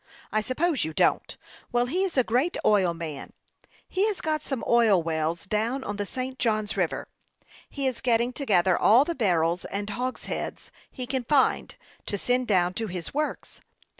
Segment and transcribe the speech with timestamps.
[0.31, 1.37] I suppose you don't.
[1.71, 3.33] Well, he is a great oil man;
[3.87, 6.39] he has got some oil wells down on the St.
[6.39, 7.07] Johns River.
[7.69, 11.75] He is getting together all the barrels and hogsheads he can find,
[12.07, 13.61] to send down to his works.